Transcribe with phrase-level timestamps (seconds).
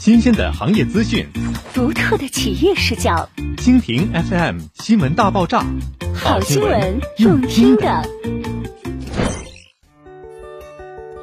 [0.00, 1.26] 新鲜的行业资讯，
[1.74, 3.28] 独特的企业视角。
[3.58, 5.62] 蜻蜓 FM 新闻大爆炸，
[6.14, 8.02] 好新闻，用听的。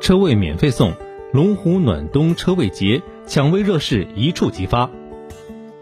[0.00, 0.94] 车位免费送，
[1.34, 4.88] 龙湖暖冬车位节抢位热势一触即发。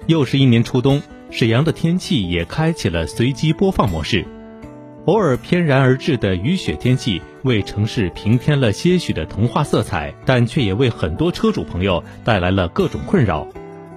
[0.08, 1.00] 又是一年初冬，
[1.30, 4.26] 沈阳的天气也开启了随机播放模式。
[5.06, 13.48] 偶尔翩然而至的雨雪天气，为城市平添了些许的童话色彩，但却也为很多车主朋友带来了各种困扰。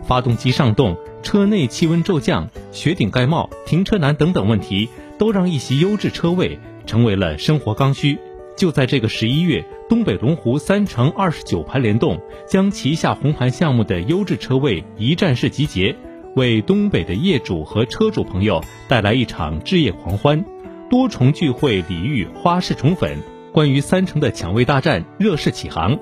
[0.03, 8.17] 发动机上冻、车内气温骤降、雪顶盖帽、停车难等等问题，都让一席优质车位成为了生活刚需。
[8.55, 15.95] 就在这个十一月，东北龙湖三城二十九盘联动，将旗下红盘项目的优质车位一站式集结，
[16.35, 20.43] 为东北的业主和车主朋友带来一场置业狂欢。
[20.93, 23.17] 多重聚会礼遇，花式宠粉。
[23.51, 25.97] 关于三城的抢位大战热势起航，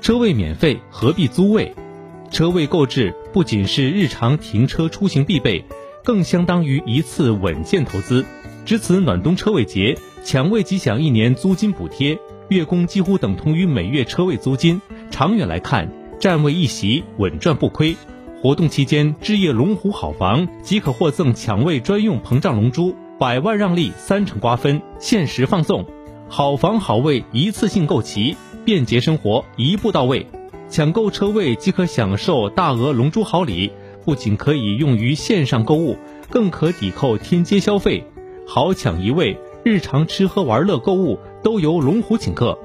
[0.00, 1.74] 车位免费何必租位？
[2.30, 5.62] 车位购置不仅是日常停车出行必备，
[6.02, 8.24] 更相当于一次稳健投资。
[8.64, 14.80] 值此暖冬车位节，抢位即享一年租金补贴，月供几乎等同于每月车位租金。
[15.10, 17.94] 长远来看，占位一席稳赚不亏。
[18.40, 22.96] 活动期间，置业龙湖好房即可获赠抢位专用膨胀龙珠。
[23.20, 25.84] 百万让利，三成瓜分，限时放送，
[26.26, 30.26] 好房好位一次性购齐，便捷生活一步到位。
[30.70, 33.72] 抢购车位即可享受大额龙珠好礼，
[34.06, 35.98] 不仅可以用于线上购物，
[36.30, 38.02] 更可抵扣天街消费。
[38.46, 42.58] 好抢一位，日常吃喝玩乐购物都由龙湖请客。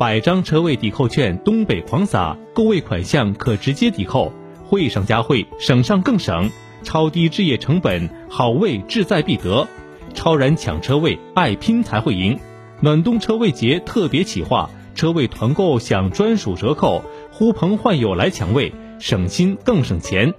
[0.00, 4.32] 百张车位抵扣券东北狂撒，购位款项可直接抵扣，
[4.64, 6.50] 会上加会，省上更省，
[6.82, 9.64] 超低置业成本，好位志在必得。
[10.12, 12.38] 超燃抢车位，爱拼才会赢！
[12.80, 20.32] 暖冬车位节特别企划，车位团购享专属折扣，呼朋唤友来抢位，省心更省钱。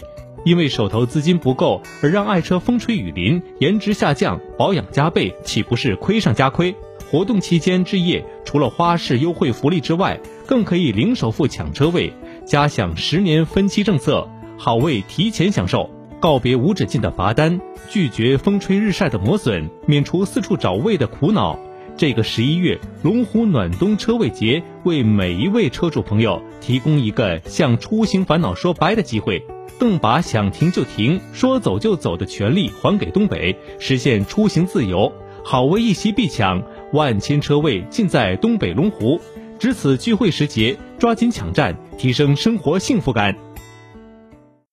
[0.45, 6.75] 因为手头资金不够而让爱车风吹雨淋，颜值下降，保养加倍，岂不是亏上加亏？
[7.09, 12.11] 活动期间置业，除了花式优惠福利之外，更可以零首付抢车位，
[12.45, 14.27] 加享十年分期政策，
[14.57, 15.92] 好位提前享受。
[16.23, 21.59] 告别无止境的罚单，拒绝风吹日晒的磨损，免除四处找位的苦恼。
[21.97, 29.45] 这个十一月，龙湖暖冬车位节为每一位车主朋友提供一个向出行烦恼说拜的机会，
[29.77, 35.11] 更把想停就停、说走就走的权利还给东北，实现出行自由。
[35.43, 36.63] 好位一席必抢，
[36.93, 39.19] 万千车位尽在东北龙湖。
[39.59, 43.35] 值此聚会时节，抓紧抢占，提升生活幸福感。